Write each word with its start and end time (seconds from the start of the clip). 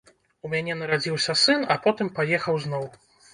У 0.47 0.49
мяне 0.53 0.77
нарадзіўся 0.79 1.35
сын, 1.43 1.61
а 1.75 1.77
потым 1.85 2.11
паехаў 2.17 2.59
зноў. 2.65 2.89